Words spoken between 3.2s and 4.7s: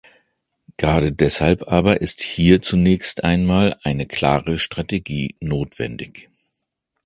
einmal eine klare